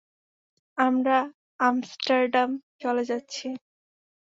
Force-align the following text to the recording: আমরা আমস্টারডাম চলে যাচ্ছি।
আমরা 0.77 1.17
আমস্টারডাম 1.59 2.49
চলে 2.81 3.03
যাচ্ছি। 3.03 3.47